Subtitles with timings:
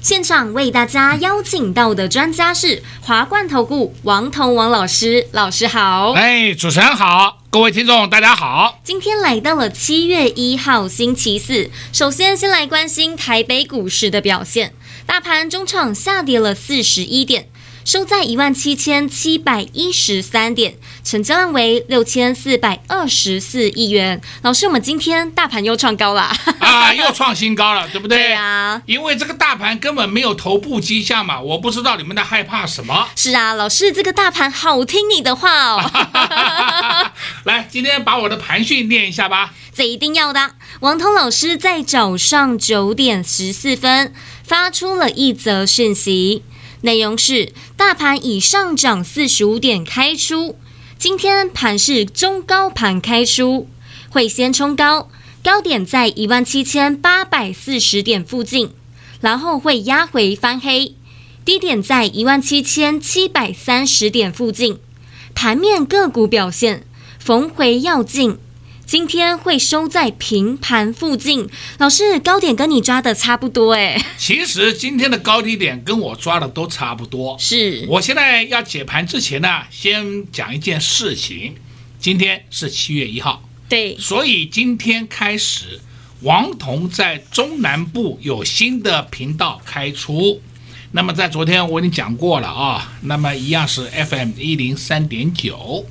[0.00, 6.12] 现场为大家邀请到的专家是华冠投顾王彤王老师，老师好。
[6.12, 8.80] 哎，主持人好，各位听众大家好。
[8.82, 14.72] 今天来到了七月一号星期四，首先先来关心台北股市的表现，
[15.04, 17.49] 大盘中场下跌了四十一点。
[17.90, 24.20] 收在一万七千七百一十三点，成交量为六千四百二十四亿元。
[24.42, 28.16] 老师，我们今天大盘又创高了 啊，又创新高了，对不对？
[28.16, 33.08] 对啊，因为这个大盘根本没有头部迹象嘛，我不知道你们在害怕什么。
[33.16, 35.90] 是啊，老师，这个大盘好听你的话哦。
[37.42, 39.52] 来，今天把我的盘训练一下吧。
[39.74, 40.52] 这一定要的。
[40.78, 44.14] 王通老师在早上九点十四分
[44.44, 46.44] 发出了一则讯息。
[46.82, 50.56] 内容是：大盘已上涨四十五点开出，
[50.98, 53.68] 今天盘是中高盘开出，
[54.08, 55.10] 会先冲高，
[55.42, 58.70] 高点在一万七千八百四十点附近，
[59.20, 60.94] 然后会压回翻黑，
[61.44, 64.78] 低点在一万七千七百三十点附近。
[65.34, 66.84] 盘面个股表现，
[67.18, 68.38] 逢回要进。
[68.90, 71.48] 今天会收在平盘附近，
[71.78, 74.04] 老师高点跟你抓的差不多哎。
[74.18, 77.36] 其实今天的高低点跟我抓的都差不多。
[77.38, 81.54] 是我现在要解盘之前呢，先讲一件事情。
[82.00, 85.78] 今天是七月一号，对，所以今天开始，
[86.22, 90.42] 王彤在中南部有新的频道开出。
[90.90, 95.86] 那么在昨天我已经讲过了啊，那么一样是 FM 一零三点九。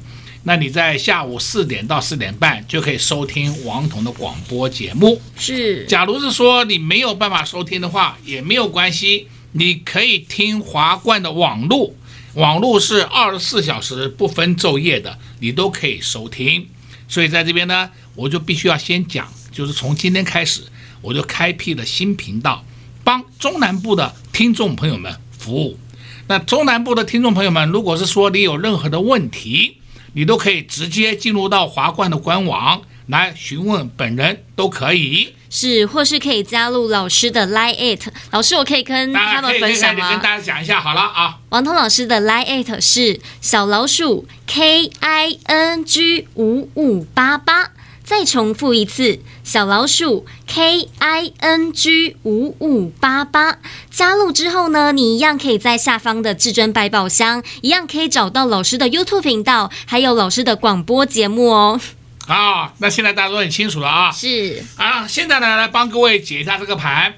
[0.50, 5.22] 那你在下午四点到四点半就可以收听王彤的广播节目。
[5.38, 11.96] 是，假如是说你没有办法收听的话，也没有关系，你可以听华冠的网路，
[12.34, 16.68] 网路是二十四小时不分昼夜的，你都可以收听。
[17.08, 20.64] 所以在这边呢，我就必须要先讲，就是从今天开始，
[21.02, 22.66] 我就开辟了新频道，
[23.04, 25.78] 帮中南部的听众朋友们服务。
[26.26, 29.76] 那中南部的听众朋友们，如果是说你有任何的问题，
[30.14, 40.12] 你都可以直接进入到华冠的官网来询问本人都可以，是，或是可以加入老师的 Line@，It 老师我可以跟他们分享吗？
[40.12, 47.72] 跟大家讲一下好了啊，王彤老师的 Line@ It 是小老鼠 K I N G 五五八八。
[48.02, 53.58] 再重复一次，小老鼠 K I N G 五五八八，
[53.90, 61.82] 加入之后呢，你一样可以在下方的至尊百宝箱，一样可以找到老师的 YouTube 频道，还有老师的广播节目哦。
[62.28, 64.12] 好，那现在大家都很清楚了啊。
[64.12, 67.16] 是啊，现在呢，来帮各位解一下这个盘。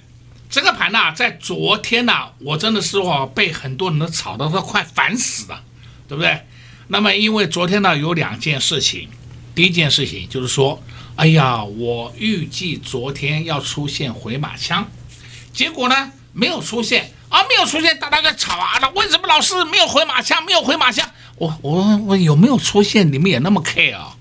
[0.49, 5.61] 这个盘呢、啊，在昨天呢、啊，我真的是哦，被很多人都吵得都快烦死了，
[6.07, 6.39] 对不对？
[6.87, 9.09] 那么因为昨天呢，有两件事情。
[9.53, 10.81] 第一件事情就是说，
[11.17, 14.87] 哎呀，我预计昨天要出现回马枪，
[15.53, 20.43] 结果呢没有出现啊，没有出现，大家在吵啊，那为什么老是没有回马枪？
[20.43, 23.11] 没有回马枪，我我我有没有出现？
[23.11, 24.15] 你们也那么 care 啊？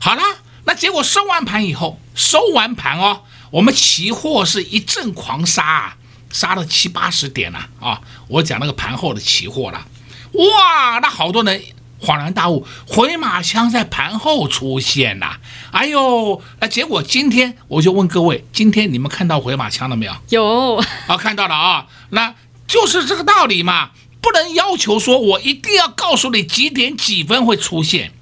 [0.00, 0.22] 好了，
[0.64, 5.96] 那结果收完盘以后，收完盘哦，我们期货是一阵狂杀啊，
[6.30, 8.00] 杀了七八十点了啊，啊！
[8.28, 9.86] 我讲那个盘后的期货了，
[10.32, 11.62] 哇，那好多人。
[12.00, 15.40] 恍然大悟，回马枪在盘后出现呐、啊！
[15.72, 20.12] 哎呦，那结果今天我就问各位，今天你们看到回马枪了没有？
[20.28, 22.34] 有，啊，看到了啊，那
[22.66, 23.90] 就是这个道理嘛，
[24.20, 28.12] 不能要求说我一定要告诉你几点几分会出现。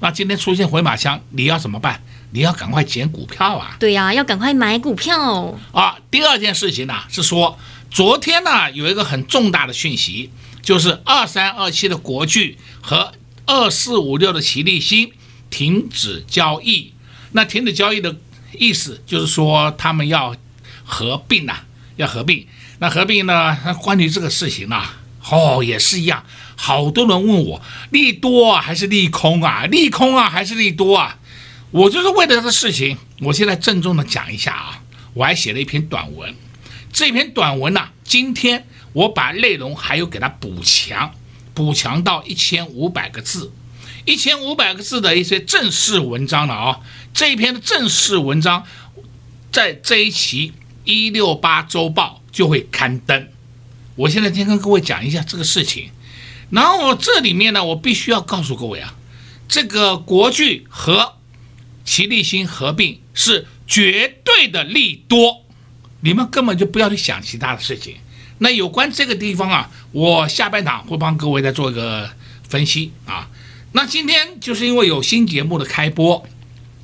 [0.00, 2.02] 那今天出现回马枪，你要怎么办？
[2.32, 3.76] 你要赶快捡股票啊！
[3.78, 5.98] 对呀、啊，要赶快买股票啊！
[6.10, 7.58] 第二件事情呢，是说
[7.90, 10.30] 昨天呢有一个很重大的讯息，
[10.62, 13.12] 就是二三二七的国巨和。
[13.52, 15.12] 二四五六的奇力新
[15.50, 16.92] 停止交易，
[17.32, 18.16] 那停止交易的
[18.56, 20.36] 意思就是说他们要
[20.84, 21.62] 合并呐、
[21.96, 22.46] 要合并。
[22.78, 23.58] 那合并呢？
[23.64, 25.00] 那关于这个事情呢、啊，
[25.30, 26.24] 哦，也是一样，
[26.54, 27.60] 好多人问我
[27.90, 29.66] 利多啊还是利空啊？
[29.66, 31.18] 利空啊还是利多啊？
[31.72, 34.80] 我就是为了这个事情，我现在郑重的讲一下啊，
[35.14, 36.32] 我还写了一篇短文。
[36.92, 41.12] 这篇短文呢、今天我把内容还有给它补强。
[41.60, 43.52] 补强到一千五百个字，
[44.06, 46.80] 一千五百个字的一些正式文章了啊！
[47.12, 48.64] 这一篇的正式文章，
[49.52, 50.54] 在这一期
[50.84, 53.28] 一六八周报就会刊登。
[53.94, 55.90] 我现在先跟各位讲一下这个事情。
[56.48, 58.94] 然后这里面呢，我必须要告诉各位啊，
[59.46, 61.16] 这个国巨和
[61.84, 65.44] 齐力新合并是绝对的利多，
[66.00, 67.96] 你们根本就不要去想其他的事情。
[68.42, 72.10] 那有关这个地方啊，我下半场会帮各位再做一个
[72.48, 73.28] 分析啊。
[73.72, 76.26] 那今天就是因为有新节目的开播，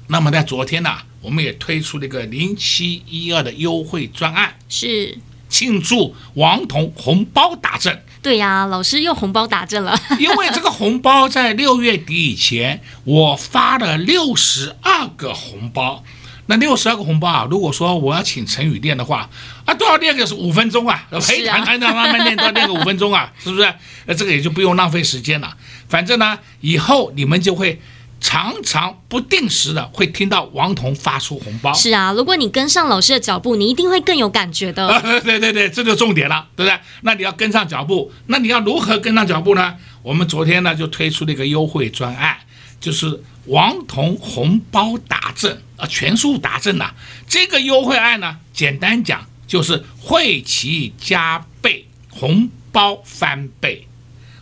[0.09, 5.19] 那么在昨天呢，我们也推出了一个零七一二的优惠专案，是
[5.49, 7.99] 庆祝王彤红包打正。
[8.23, 9.99] 对呀、啊，老师又红包打正了。
[10.21, 16.05] 因为这个红包在六月底以前，我发了六十二个红包。
[16.47, 19.29] 那六十二个红包啊，如果说我要请陈宇练的话，
[19.65, 23.75] 啊，都要练个是五分钟啊，陪谈谈谈慢慢练，都要练个五分钟啊， 是不是？
[24.07, 25.57] 那这个也就不用浪费时间了。
[25.89, 27.81] 反正呢，以后你们就会。
[28.19, 31.73] 常常不定时的会听到王彤发出红包。
[31.75, 34.89] 是啊，如果你跟上老师的脚步，你一定会更有感觉的。
[34.89, 36.81] 啊、对对对，这就重点了，对不对？
[37.03, 39.75] 那你要跟上脚步，那你要如何跟上脚步呢？
[40.03, 42.39] 我们昨天呢就推出了一个优惠专案，
[42.81, 46.95] 就是王彤红包打阵啊，全数打阵呐、啊。
[47.29, 53.87] 这个优惠案呢，简单讲就是会期加倍，红包翻倍。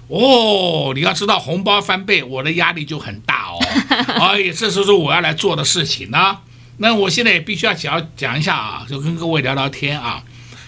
[0.08, 3.58] 哦，你要知道红包翻倍，我的压力就很大哦。
[4.20, 6.38] 哎呀，这就是我要来做的事情呢。
[6.76, 10.22] 那我现在也必须要讲讲一下啊，就跟各位聊聊天啊。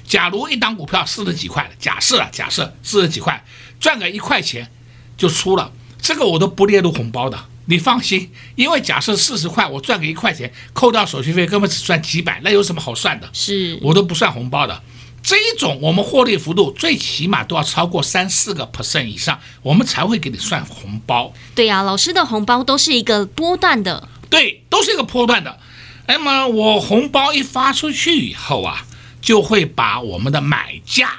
[0.07, 3.45] 假如一档股票四十几块，假设啊，假设四十几块
[3.81, 4.71] 赚个一块钱
[5.17, 5.71] 就出了，
[6.01, 7.39] 这个我都不列入红包的。
[7.67, 13.29] 你放心，因为假设四十块我赚个一块钱，扣掉手续费根本只赚几百，那有什么好算的？
[13.33, 14.83] 是我都不算红包的。
[15.23, 21.33] 这一种我们获利幅度最起码都要超过三四个 percent 以上，我们才会给你算红包。
[21.57, 25.59] 对呀、啊，老师的红包都是一个波段的，对，都是一个波段的。
[26.07, 28.87] 那么我红包一发出去以后啊，
[29.21, 31.11] 就会把我们的买价、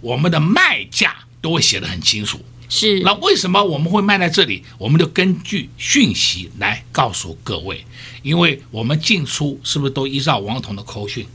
[0.00, 2.40] 我们的卖价都会写得很清楚。
[2.68, 3.00] 是。
[3.00, 4.64] 那为什么我们会卖在这里？
[4.78, 7.84] 我们就根据讯息来告诉各位，
[8.22, 11.26] 因为我们进出是不是都依照王彤的口讯？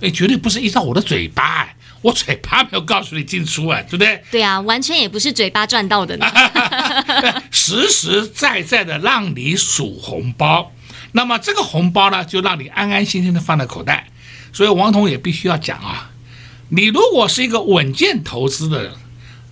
[0.00, 4.20] 哎，绝对不是依照我的嘴巴哎，我嘴巴没有告诉你进出啊，对不对？
[4.32, 6.26] 对啊，完全也不是嘴巴赚到的呢，
[7.52, 10.72] 实实在在的让你数红包，
[11.12, 14.08] 那么这个红包呢，就让你安安心心的放在口袋。
[14.52, 16.10] 所以王彤也必须要讲啊，
[16.70, 18.92] 你如果是一个稳健投资的人，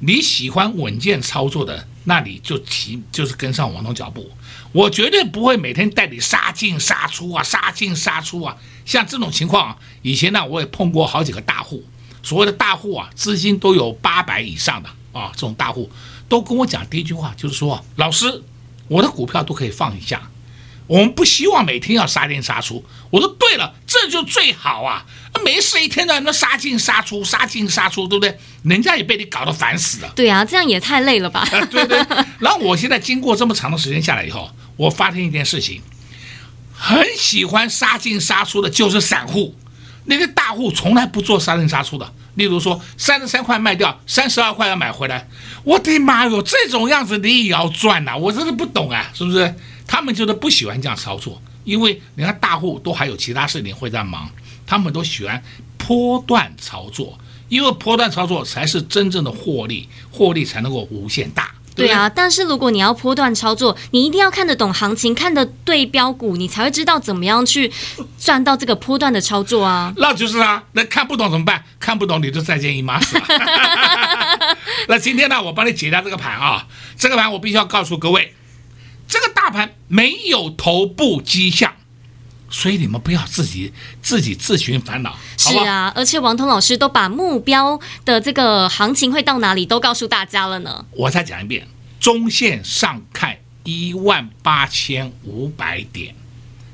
[0.00, 4.31] 你喜欢稳健操作的，那你就提就是跟上王东脚步。
[4.73, 8.56] 我绝对不会每天带你杀进杀出啊，杀进杀出啊。
[8.85, 11.85] 像这种情况啊，以前呢我也碰过好几个大户，
[12.23, 15.91] 所谓的大户啊，资金都有八百以上的啊，这种大户
[16.29, 18.43] 都跟我讲第一句话，就是说，老师，
[18.88, 20.31] 我的股票都可以放一下，
[20.90, 22.84] 我们不希望每天要杀进杀出。
[23.10, 25.06] 我说对了，这就最好啊，
[25.44, 28.37] 没事一天到晚都杀进杀出，杀进杀出，对不对？
[28.64, 30.12] 人家也被你搞得烦死了。
[30.16, 31.46] 对啊，这样也太累了吧？
[31.70, 31.96] 对对。
[32.40, 34.50] 然后我现在经过这么长的时间下来以后。
[34.76, 35.81] 我发现一件事情，
[36.75, 39.54] 很喜欢杀进杀出的，就是散户。
[40.06, 42.12] 那些大户从来不做杀进杀出的。
[42.34, 45.28] 例如说，三十三块卖掉，三十二块要买回来。
[45.62, 48.16] 我的妈哟，这种样子你也要赚呐？
[48.16, 49.54] 我真的不懂啊，是不是？
[49.90, 54.31] 他们就是不喜欢这样操作，因为你看大户都还有其他事情会在忙，
[54.64, 55.42] 他们都喜欢
[55.76, 61.50] 波段操作，因为波段操作才是真正的获利，获利才能够无限大。
[61.75, 67.73] 对啊，但是如果你要波段操作，你一定要看得懂行情，看得对标股，你才会知道怎么样去
[68.16, 69.92] 赚到这个波段的操作啊。
[69.99, 71.64] 那就是啊，那看不懂怎么办？
[71.80, 73.25] 看不懂你就再见姨妈死了。
[74.87, 78.35] 那今天呢，我帮你解一下这个盘啊，这个盘我必须要告诉各位，
[79.09, 81.75] 这个大盘没有头部迹象。
[82.52, 85.16] 所以你们不要自己自己自寻烦恼。
[85.37, 90.85] 是啊，而且王彤老师都把目标的这个行情会到哪里都告诉大家了呢。
[90.90, 91.68] 我再讲一遍，
[92.00, 96.12] 中线上看一万八千五百点，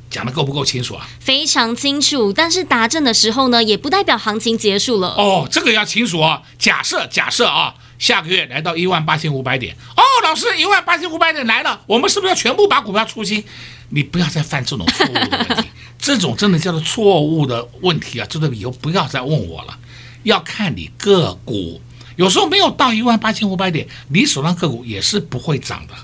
[0.09, 1.07] 讲的够不够清楚啊？
[1.21, 2.33] 非常清楚。
[2.33, 5.09] 但是达阵的时候呢，也不代表行情结束了。
[5.09, 6.43] 哦，这个要清楚啊。
[6.59, 13.43] 假设假设啊，下个月来到一万八千五百点，哦，老师一万八千五百点来了，我们是不是要全部把股票出清？
[13.89, 18.27] 你不要再犯这种错误的问题，这种真的叫做错误的问题啊！
[18.29, 19.79] 这个以后不要再问我了。
[20.25, 21.81] 要看你个股，
[22.17, 25.95] 有时候没有到一万八千五百点，你手上个股也是不会涨的。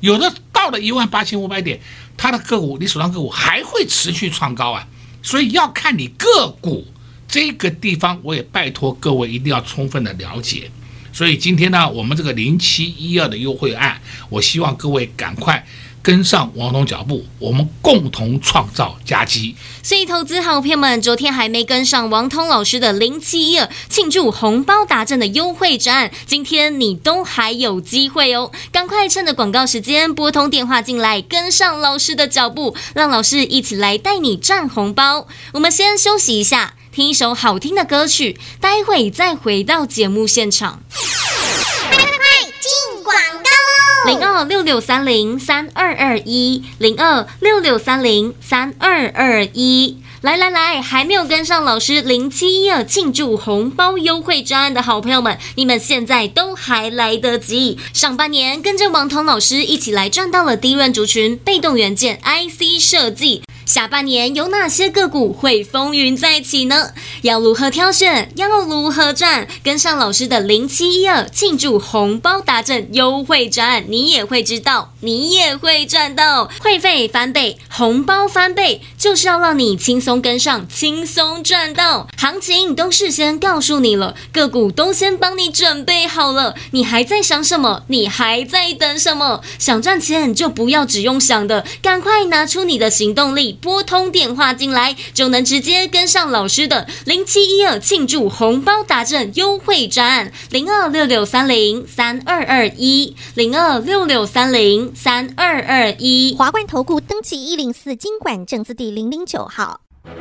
[0.00, 1.80] 有的到了一万八千五百点，
[2.18, 4.86] 它的个股，你手上个股还会持续创高啊！
[5.22, 6.86] 所以要看你个股
[7.26, 10.70] 这个地方，我也拜托各位一定要充分的了解。
[11.12, 14.00] 所以今天呢，我们这个零七一二的优惠案，
[14.30, 15.64] 我希望各位赶快。
[16.04, 19.54] 跟上王彤脚步，我们共同创造佳绩。
[19.84, 28.50] 所以，投资好朋友们，昨天还没跟上王彤老师的零七一二庆祝红包达阵的优惠专案，今天你都还有机会哦！
[28.72, 35.28] 赶快趁着广告时间拨通电话进来，跟上老师的脚步，让老师一起来带你赚红包。
[35.52, 40.82] 我们先休息一下，听一首好听的歌曲，待会再回到节目现场。
[40.90, 42.12] 快快快，
[42.60, 44.18] 进广告喽！
[44.18, 50.02] 零二六六三零三二二一，零二六六三零三二二一。
[50.20, 57.78] 来来来，还没有跟上老师零七一二庆祝红包优惠专案的好朋友们，你们现在都还来得及。
[57.94, 63.42] 上半年跟着王彤老师一起来赚到了低润族群、被动元件、IC 设计。
[63.64, 66.90] 下半年有哪些个股会风云再起呢？
[67.22, 68.30] 要如何挑选？
[68.36, 69.46] 要如何赚？
[69.62, 82.08] 跟上老师的零七一二庆祝红包达阵优惠专案，你也会知道，你也会赚到会费翻倍，红包翻倍，就是要让你轻松跟上，轻松赚到。
[82.16, 87.84] 行情都事先告诉你了，个股都先帮你准备好了，你还在想什么？
[87.86, 89.40] 你还在等什么？
[89.58, 93.51] 想赚钱就不要只用想的，赶快拿出你的行动力。
[93.60, 106.34] 拨通电话进来，就能直接跟上老师的零七一二庆祝红包达阵优惠专案，零二六六三零三二二一，零二六六三零三二二一。
[106.38, 109.80] 华冠投顾登记一零四经管证字第零零九号。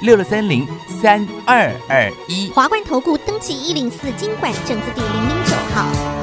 [0.00, 2.50] 六六三零三二二一。
[2.50, 6.13] 华冠投顾登记一零四经管证字第零零九号。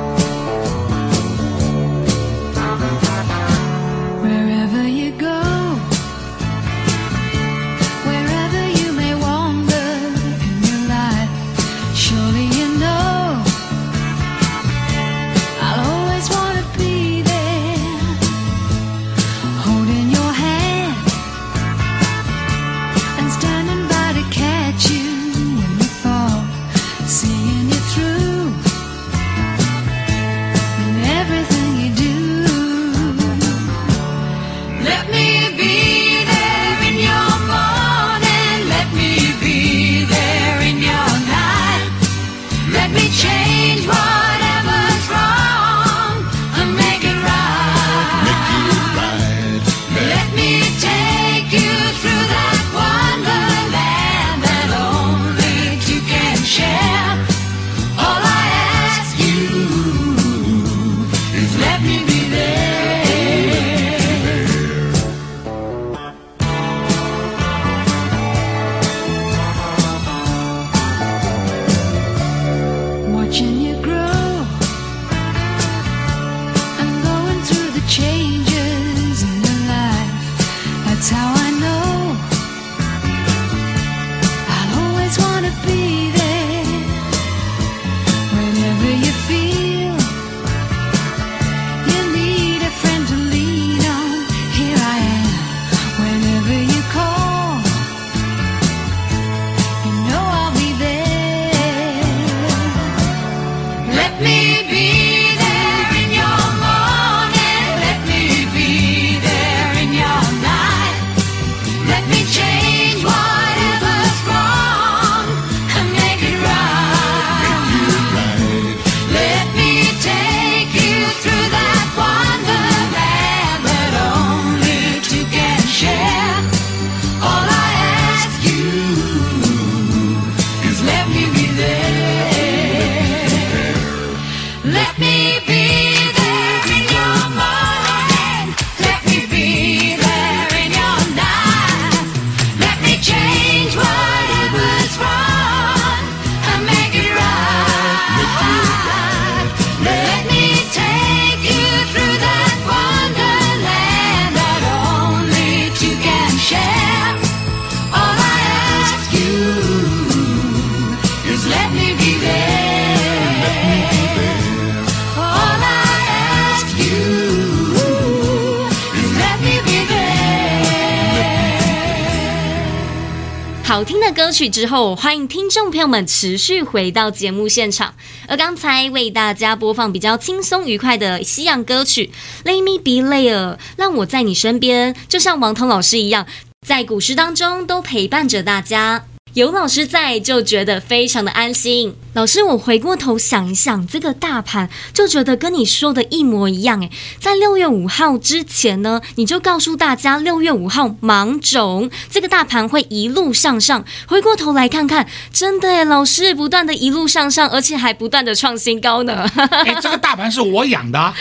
[173.92, 177.94] 听了歌曲之后，欢迎听众朋友们持续回到节目现场。
[178.26, 182.10] 而刚才为大家播放比较轻松愉快的西洋歌曲
[182.50, 186.26] 《Let Me Be There》，让我在你身边，就像王彤老师一样，
[186.66, 189.04] 在古诗当中都陪伴着大家。
[189.34, 191.96] 有老师在，就觉得非常的安心。
[192.14, 196.82] 老师，我回过头想一想，这个大盘就觉得跟你说的一模一样。
[196.82, 203.86] 诶，在六月五号之前呢，你就告诉大家六月五号芒种，这个大盘会一路向上。
[204.06, 209.26] 回过头来看看，真的诶，老师不断的一路向上，而且还不断的创新高呢。
[209.66, 211.14] 哎，这个大盘是我养的。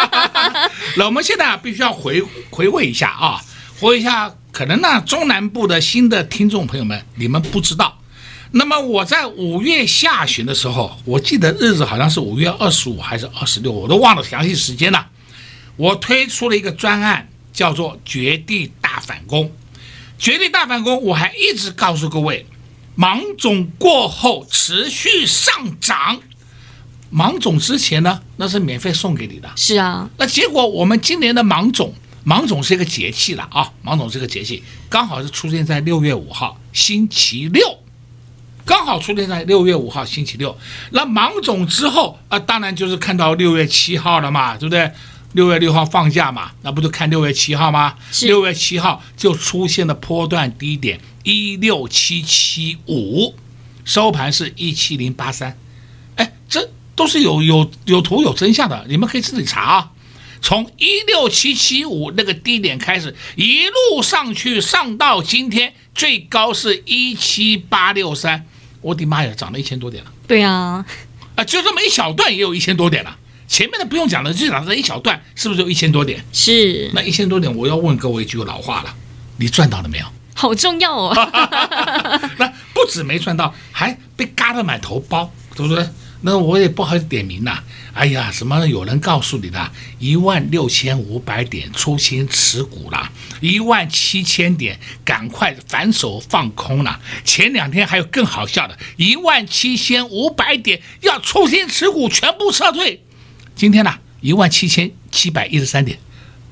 [0.98, 3.40] 那我们现在必须要回回味一下啊，
[3.82, 4.32] 回味一下。
[4.52, 7.98] 可能呢，中南部的新的听众朋友们，你们不知道。
[8.52, 15.08] 那么我在五月下旬的时候，我记得日子好像是五月二十五还是二十六，我都忘了详细时间了。
[15.76, 19.50] 我推出了一个专案，叫做“绝地大反攻”。
[20.16, 22.46] 绝地大反攻，我还一直告诉各位，
[22.94, 26.20] 芒种过后持续上涨。
[27.10, 29.50] 芒种之前呢，那是免费送给你的。
[29.56, 31.92] 是啊，那结果我们今年的芒种。
[32.24, 37.78] 芒种是一个节气了啊，芒种是个节气，刚好是出现在六月五号星期六，
[38.64, 40.56] 刚好出现在六月五号星期六。
[40.90, 44.90] 那芒种之后啊，当然就是看到六月七号了嘛，对不对？
[45.32, 47.94] 六月六号放假嘛，那不就看六月七号吗？
[48.22, 53.34] 六月七号就出现了波段低点一六七七五，
[53.84, 55.58] 收盘是一七零八三，
[56.16, 59.90] 哎，这都是有有有图有真相的，你们可以自己查啊。
[60.42, 68.44] 从一六七七五那个低点开始，一路上去，上到今天最高是一七八六三，
[68.80, 70.12] 我的妈呀，涨了一千多点了。
[70.26, 70.84] 对啊，
[71.36, 73.16] 啊，就这么一小段也有一千多点了。
[73.46, 76.24] 前面的不用讲了，就涨这一小段，是不是就一千多点？
[76.32, 76.90] 是。
[76.92, 78.94] 那一千多点，我要问各位一句老话了，
[79.36, 80.06] 你赚到了没有？
[80.34, 81.14] 好重要哦。
[82.38, 85.86] 那不止没赚到，还被嘎得满头包，对不对？
[86.22, 87.62] 那我也不好意思点名呐。
[87.92, 89.70] 哎呀，什么有人告诉你的？
[89.98, 93.10] 一万六千五百点出清持股了，
[93.40, 96.98] 一万七千点赶快反手放空了。
[97.22, 103.04] 前两天还有更好笑的，一万七千五百点要出清持股全部撤退。
[103.54, 105.98] 今天呢，一万七千七百一十三点，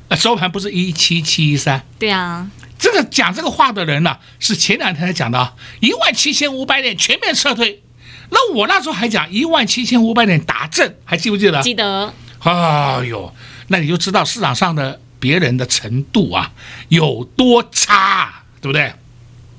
[0.08, 1.86] 那收盘不是一七七一三？
[1.98, 7.82] 对啊，这个讲这个话的人呢，是前两天才讲的，一万七千五百点全面撤退。
[8.30, 11.60] 那我那时候还讲一万七千五百点打正，还记不记得？
[11.62, 12.12] 记得。
[12.40, 13.34] 哎呦，
[13.68, 16.52] 那你就知道市场上的别人的程度啊
[16.88, 18.92] 有多差，对不对？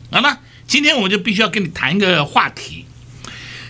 [0.10, 2.86] 好了，今天我们就必须要跟你谈一个话题，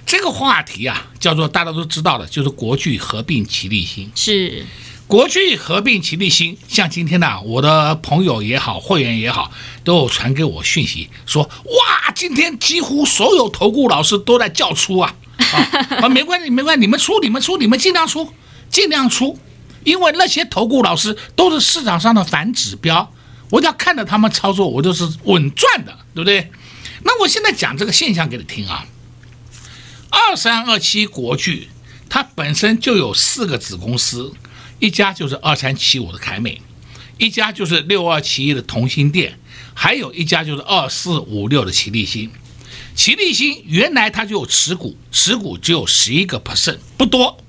[0.05, 4.09] 这个话题啊叫做大家都知道的，就是国巨合并齐力新。
[4.15, 4.65] 是。
[5.07, 9.51] 国巨合并齐力新，像今天呢、啊，我的朋友也好，会员也好，
[9.83, 15.15] 都有传给我讯息说，哇，今天几乎所有投顾老师都在叫出 啊，
[16.01, 18.31] 啊，没关系，没关系，你们出，你们出，你们尽量出，
[18.69, 19.37] 尽量出，
[19.83, 23.11] 因为那些投顾老师都是市场上的反指标，
[23.49, 26.51] 我只要看着他们操作，我就是稳赚的，对不对？
[27.03, 28.85] 那我现在讲这个现象给你听啊，
[30.09, 31.69] 二三二七国巨，
[32.09, 34.33] 它本身就有四个子公司。
[34.79, 36.59] 一家就是二三七五的凯美，
[37.19, 39.37] 一家就是六二七一的同欣电，
[39.83, 42.29] 还有一家就是二四五六的奇力新。
[42.93, 47.43] 奇力新原来它就有持股，持股只有十一个 percent，不多。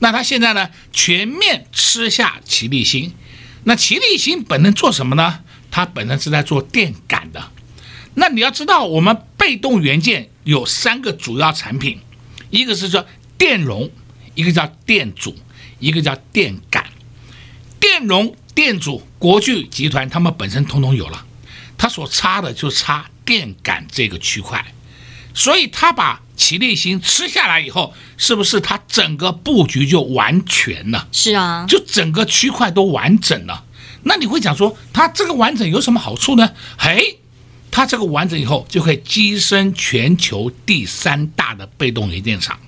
[0.00, 3.14] 那它现在呢，全面吃下奇力新。
[3.64, 5.40] 那奇力新本身做什么呢？
[5.70, 7.50] 它本身是在做电感的。
[8.12, 11.98] 那你要知道，我们被动元件有三个主要产品，
[12.50, 13.06] 一个是说
[13.38, 13.90] 电容，
[14.34, 15.34] 一个叫电阻。
[15.78, 16.90] 一个叫电感，
[17.80, 21.24] 电容、电阻，国巨集团他们本身通通有了，
[21.80, 24.74] 他所差的就差电感这个区块，
[25.32, 31.08] 所以它把奇力新吃下来以后，是不是它整个布局就完全了？
[31.10, 33.64] 是啊，就整个区块都完整了。
[34.02, 36.52] 那你会讲说，它这个完整有什么好处呢？
[36.76, 37.18] 嘿，
[37.70, 42.60] 它这个完整以后，就可以跻身全球第三大的被动元件厂。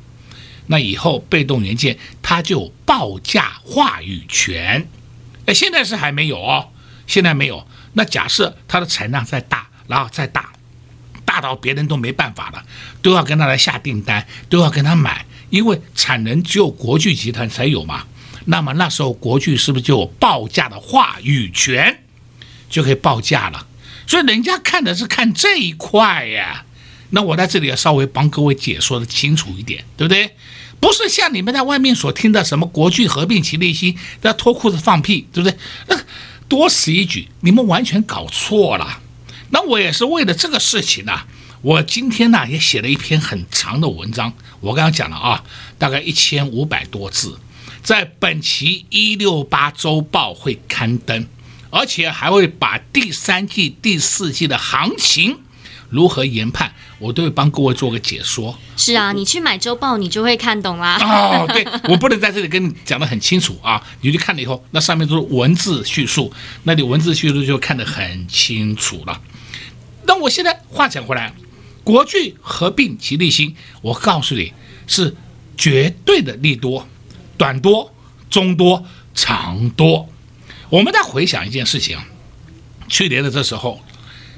[0.68, 4.88] 那以后被动元件它就有报价话语权，
[5.44, 6.70] 哎，现在是还没有哦，
[7.06, 7.66] 现在没有。
[7.94, 10.52] 那假设它的产量再大，然后再大，
[11.24, 12.64] 大到别人都没办法了，
[13.02, 18.04] 都要跟他来下订单，都要跟他买，因为产能只有国巨集团才有嘛。
[18.46, 22.00] 那么那时候国巨是不是就有报价的话语权，
[22.68, 23.66] 就可以报价了？
[24.06, 26.64] 所以人家看的是看这一块呀。
[27.10, 30.34] 那我在这里要稍微帮各位解说的清楚一点，对不对？
[30.80, 35.56] 不是像你们在外面所听的什么国巨合并奇力新，要脱裤子放屁，对不对？
[35.86, 35.96] 那
[36.52, 39.00] 多此一举，你们完全搞错了。
[39.48, 41.22] 那我也是为了这个事情呢、
[41.62, 44.30] 我今天呢也写了一篇很长的文章。
[44.60, 45.42] 我刚刚讲了啊，
[45.78, 47.38] 大概一千五百多字，
[47.82, 51.26] 在本期一六八周报会刊登，
[51.70, 55.38] 而且还会把第三季、第四季的行情
[55.92, 58.58] 如何研判，我都会帮各位做个解说。
[58.78, 60.96] 是啊，你去买周报，你就会看懂啦。
[61.00, 69.20] 哦，对，我不能在这里跟你讲得很清楚啊，你去看了以后，那上面都是文字叙述，那你文字叙述就看得很清楚了。
[70.06, 71.32] 那我现在话讲回来，
[71.84, 74.52] 国巨合并吉利新，我告诉你
[74.86, 75.14] 是
[75.58, 76.88] 绝对的利多，
[77.36, 77.92] 短多、
[78.30, 80.08] 中多、长多。
[80.70, 81.98] 我们再回想一件事情，
[82.88, 83.78] 去年的这时候，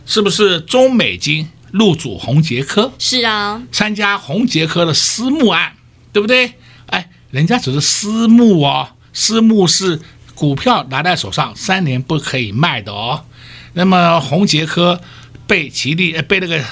[0.06, 2.92] 是不是中美金入主红杰科？
[2.98, 5.74] 是啊，参加红杰科的私募案，
[6.12, 6.54] 对不对？
[6.86, 10.00] 哎，人家只是私募哦，私募是
[10.34, 13.24] 股票拿在手上三年不可以卖的哦。
[13.72, 15.00] 那么红杰科。
[15.46, 16.64] 被吉利呃被那个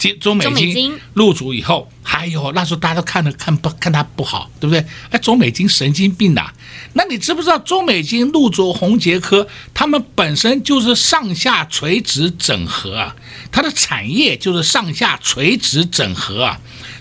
[0.00, 4.82] 金中美金入主以后，还有那时候大家都看着看不看他不好，对不对？
[5.10, 6.50] 哎，中美金神经病呐！
[6.94, 13.14] 那你知不知道中美金入主红杰科，他们本身就是上下垂直整合啊，
[13.52, 16.58] 它的产业就是上下垂直整合啊，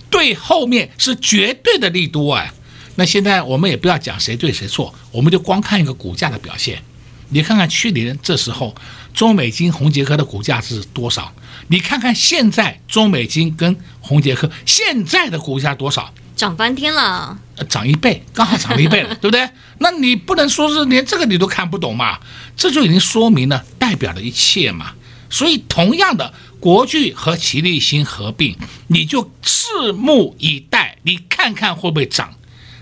[0.10, 2.54] 对后面是绝对的利多啊。
[2.96, 6.84] 那现在我们也不要讲谁对谁错，我们就光看一个股价的表现。
[7.30, 8.76] 你看看去年这时候。
[9.14, 11.34] 中美金、红杰克的股价是多少？
[11.68, 16.14] 你看看现在中美金跟红杰克现在的股价多少？
[16.36, 19.50] 涨翻天了，涨一倍，刚好涨了一倍了， 对不对？
[19.80, 22.18] 那你不能说是连这个你都看不懂嘛？
[22.56, 24.94] 这就已经说明了，代表了一切嘛。
[25.30, 28.56] 所以，同样的，国巨和奇力新合并，
[28.88, 32.34] 你就拭目以待，你看看会不会涨？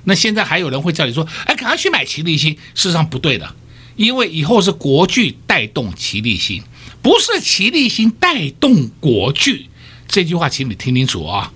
[0.04, 3.56] 那现在还有人会叫你说，哎，赶快去买奇力新，事实上不对的。
[3.98, 6.64] 因为以后是国巨带动奇力新，
[7.02, 9.66] 不是奇力新带动国巨。
[10.08, 11.52] 这句话请你听清楚啊！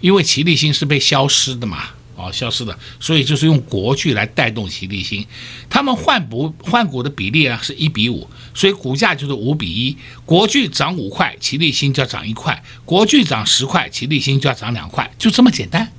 [0.00, 5.26] 因为奇力新是被消失的嘛，哦，消失的，所以就是用国巨来带动奇力新。
[5.68, 9.96] 他们换股换股的比例啊是一比五，所以股价就是五比一。
[10.24, 15.92] 国巨涨五块，奇力新就要涨一块；国巨涨十块，奇力新就要涨两块，就这么简单。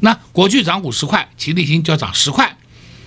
[0.00, 2.56] 那国巨涨五十块，奇力新就要涨十块。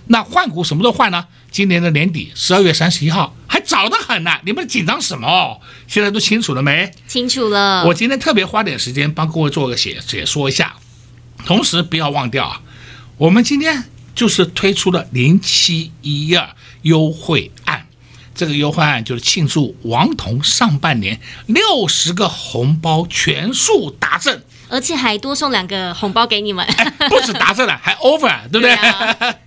[0.08, 1.28] 那换股什么时候换呢？
[1.50, 4.32] 今年的年底，十二月三十一号，还早得很呢。
[4.46, 5.60] 你们紧张什么？
[5.88, 6.92] 现在都清楚了没？
[7.08, 7.86] 清楚了。
[7.86, 10.76] 我今天特别花点时间帮各位做个解解说一下，
[11.46, 12.62] 同时不要忘掉啊，
[13.18, 16.50] 我们今天就是推出了零七一二
[16.82, 17.88] 优惠案，
[18.36, 24.44] 这个优惠案就是庆祝王彤上半年六十个红包全数达阵。
[24.68, 28.76] 而且还多送两个红包给你们，哎、不止达成了， 还 over，对不对？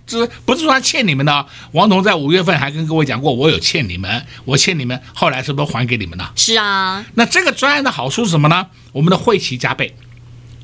[0.05, 1.45] 这、啊、 不是说他欠你们的。
[1.73, 6.31] 王彤在五月份还跟各位讲过，我有欠你们，我欠你们，后来是不是还给你们了？
[6.35, 7.05] 是啊。
[7.15, 8.67] 那这个专案的好处是什么呢？
[8.91, 9.95] 我们的会期加倍，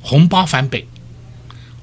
[0.02, 0.88] 红包翻倍。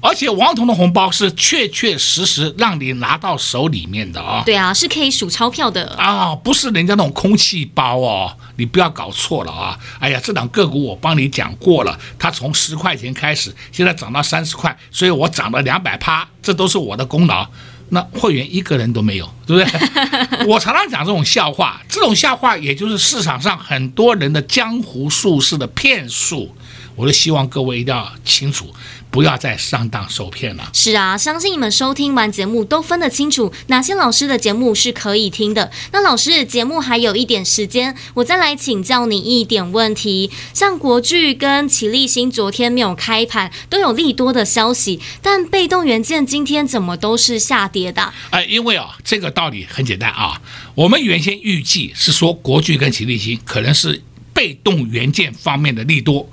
[0.03, 4.43] 而且王彤的红包是确确实实让你拿到手里面的啊、哦！
[4.45, 9.79] 对啊，是可以数钞票的啊、哦，不是人家那种空气包哦，你不要搞错了啊！
[9.99, 17.47] 哎呀，这档个股我帮你讲过了，它从十块钱开始，现在涨到三十块，所以我涨了两百趴，这都是我的功劳。
[17.89, 19.79] 那会员一个人都没有，对不对？
[20.47, 26.53] 我常常讲这种笑话，这种笑话也就是市场上很多人的江湖术士的骗术，
[26.95, 28.73] 我都希望各位一定要清楚。
[29.13, 30.71] 不要再上当受骗了。
[30.73, 35.71] 是啊，相信你们收听完节目都分得清楚哪些老师的节目是可以听的。
[35.91, 40.31] 那老师节目还有一点时间，我再来请教你一点问题。
[40.51, 48.11] 像国巨跟齐立新昨天没有开盘，都有利多的消息，但被动元件今天怎么都是下跌的？
[48.31, 50.41] 哎，因为啊，这个道理很简单啊。
[50.73, 54.01] 我们原先预计是说国巨跟齐立新可能是
[54.33, 56.27] 被动元件方面的利多，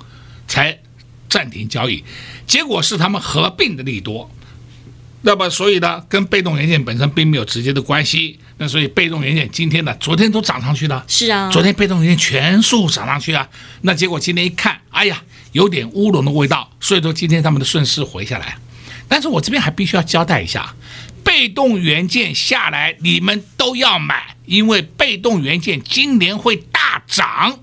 [0.47, 0.79] 才
[1.31, 2.03] 暂停交易。
[2.45, 4.29] 结果是他们合并的利多，
[5.21, 8.37] 那么所以呢，跟被动元件本身并没有直接的关系。
[8.57, 11.03] 那所以被动元件今天呢，昨天都涨上去了。
[11.07, 13.49] 是啊，昨天被动元件全数涨上去啊。
[13.81, 16.69] 那结果今天一看，哎呀，有点乌龙的味道。
[16.79, 18.57] 所以说今天他们的顺势回下来。
[19.07, 20.75] 但是我这边还必须要交代一下，
[21.23, 27.59] 被动元件下来你们都要买，因为被动元件今年会大涨。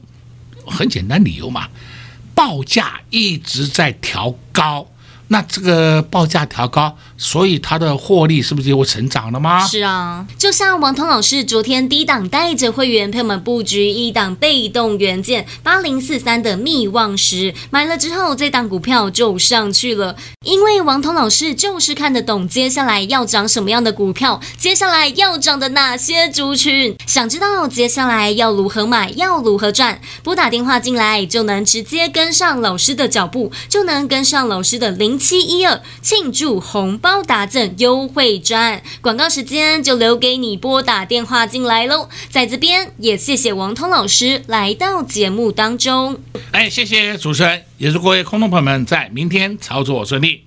[0.66, 1.68] 很简单理由嘛。
[2.38, 4.86] 报价一直在调高，
[5.26, 9.66] 那这个报价调高所以它的获利是不是就会成长了吗？
[9.66, 20.16] 是啊，就像王彤老师昨天低档带着会员朋友们布局一档被动元件八零四三的密望时，买了之后这档股票就上去了。
[20.44, 38.82] 因为王彤老师就是看得懂接下来要涨什么样的股票，接下来要涨的哪些族群，想知道接下来要如何买，要如何赚，拨打电话进来就能直接跟上老师的脚步，就能跟上老师的零七一二庆祝红包高达赠优惠专。
[39.00, 42.06] 广告时间就留给你拨打电话进来喽。
[42.28, 46.20] 在这边也谢谢王通老师来到节目当中。
[46.50, 50.44] 哎，谢谢主持人，也祝各位空洞朋友们在明天操作顺利。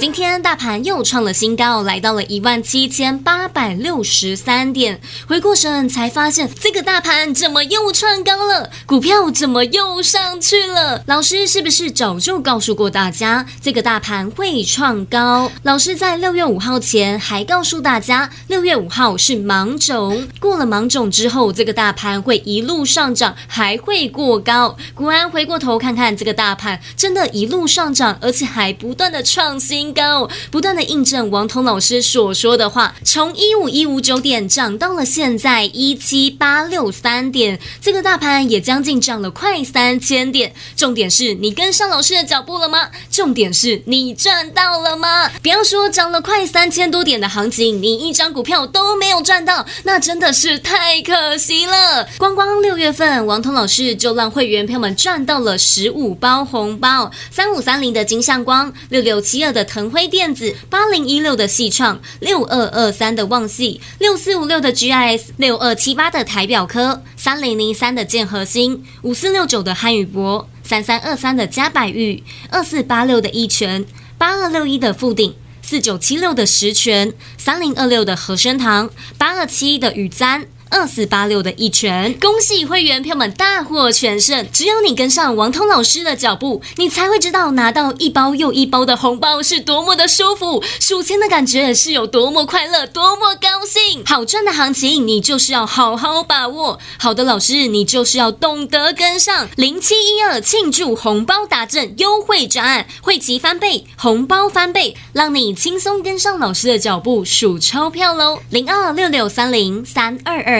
[0.00, 4.98] 今天大盘又创了新高，来到了一万七千八百六十三点。
[5.28, 8.70] 回过神才发现，这个大盘怎么又创高了？
[8.86, 11.02] 股票怎么又上去了？
[11.04, 15.52] 老师是不是早就告诉过大家，这个大盘会创高？
[15.64, 24.78] 老师在六月五号前还告诉大家，六月五号是芒种，过了芒种之后，这个大盘会一路上涨，还会过高。
[24.94, 29.89] 果然，回过头看看这个大盘，真的一路上涨，而且还不断的创新。
[29.92, 40.54] 高，不断的印证王彤老师所说的话，从一五一五九点涨到了现在一七八六三点，这个大盘也将近涨了快三千点。
[40.76, 42.90] 重点是你跟上老师的脚步了吗？
[43.10, 45.28] 重点是你赚到了吗？
[45.42, 52.08] 不要说涨了快三千多点的行情，你一张股票都没有赚到，那真的是太可惜了。
[52.16, 59.79] 光光六月份，王彤老师就让会员朋友们赚到了十五包红包，三五三零的金像光，六六七二的腾。
[59.80, 73.86] 腾辉电子八零一六的矽创，六二二三的旺矽，六四五六的 GIS，六二七八的台表科，三零零三的建和兴，五四六九的汉语博，三三二三的嘉百玉，二四八六的一全，
[74.18, 80.46] 八二六一的富鼎，四九七六的十全，三零二六的和生堂，八二七一的宇簪。
[80.70, 84.46] 二四八六的一拳，恭喜会员票们大获全胜！
[84.52, 94.04] 只有你跟上王通老师的脚步，你才会知道拿到一包又一包的红包是多么的舒服，数钱的感觉是有多么快乐，多么高兴。
[94.06, 99.48] 好赚的行情，你就是要好好把握；好的老师，你就是要懂得跟上。
[99.56, 108.38] 零七一二庆祝红包达阵优惠专案，会期翻倍，红包翻倍，让你轻松跟上老师的脚步数钞票喽！
[108.50, 110.59] 零二六六三零三二二。